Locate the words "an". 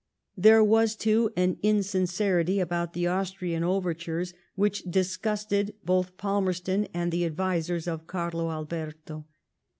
1.35-1.59